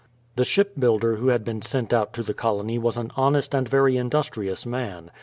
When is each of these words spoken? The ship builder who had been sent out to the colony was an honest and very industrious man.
The 0.35 0.43
ship 0.45 0.71
builder 0.79 1.17
who 1.17 1.27
had 1.27 1.45
been 1.45 1.61
sent 1.61 1.93
out 1.93 2.11
to 2.13 2.23
the 2.23 2.33
colony 2.33 2.79
was 2.79 2.97
an 2.97 3.11
honest 3.15 3.53
and 3.53 3.69
very 3.69 3.97
industrious 3.97 4.65
man. 4.65 5.11